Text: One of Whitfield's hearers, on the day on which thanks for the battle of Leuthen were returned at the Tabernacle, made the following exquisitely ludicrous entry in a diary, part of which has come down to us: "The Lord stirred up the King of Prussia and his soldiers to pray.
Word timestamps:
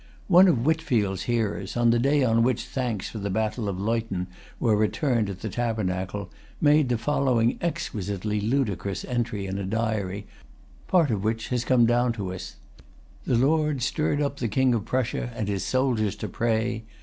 One 0.27 0.47
of 0.47 0.63
Whitfield's 0.65 1.25
hearers, 1.29 1.77
on 1.77 1.91
the 1.91 1.99
day 1.99 2.23
on 2.23 2.41
which 2.41 2.65
thanks 2.65 3.07
for 3.07 3.19
the 3.19 3.29
battle 3.29 3.69
of 3.69 3.79
Leuthen 3.79 4.25
were 4.59 4.75
returned 4.75 5.29
at 5.29 5.41
the 5.41 5.47
Tabernacle, 5.49 6.31
made 6.59 6.89
the 6.89 6.97
following 6.97 7.59
exquisitely 7.61 8.41
ludicrous 8.41 9.05
entry 9.05 9.45
in 9.45 9.59
a 9.59 9.63
diary, 9.63 10.25
part 10.87 11.11
of 11.11 11.23
which 11.23 11.49
has 11.49 11.63
come 11.63 11.85
down 11.85 12.13
to 12.13 12.33
us: 12.33 12.55
"The 13.25 13.37
Lord 13.37 13.83
stirred 13.83 14.23
up 14.23 14.37
the 14.37 14.47
King 14.47 14.73
of 14.73 14.85
Prussia 14.85 15.31
and 15.35 15.47
his 15.47 15.63
soldiers 15.63 16.15
to 16.15 16.27
pray. 16.27 16.83